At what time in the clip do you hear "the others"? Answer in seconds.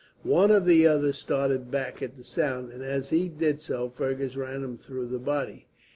0.65-1.19